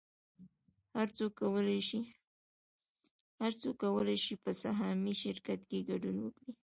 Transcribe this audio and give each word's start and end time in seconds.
هر 0.97 1.07
څوک 3.61 3.79
کولی 3.83 4.17
شي 4.25 4.33
په 4.43 4.51
سهامي 4.63 5.13
شرکت 5.21 5.59
کې 5.69 5.85
ګډون 5.89 6.17
وکړي 6.21 6.51